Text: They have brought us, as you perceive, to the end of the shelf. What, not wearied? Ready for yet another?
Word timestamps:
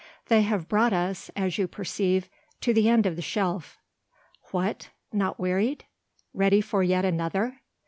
They 0.29 0.41
have 0.41 0.67
brought 0.67 0.93
us, 0.93 1.29
as 1.35 1.59
you 1.59 1.67
perceive, 1.67 2.27
to 2.61 2.73
the 2.73 2.89
end 2.89 3.05
of 3.05 3.15
the 3.15 3.21
shelf. 3.21 3.77
What, 4.49 4.89
not 5.13 5.39
wearied? 5.39 5.85
Ready 6.33 6.59
for 6.59 6.81
yet 6.81 7.05
another? 7.05 7.61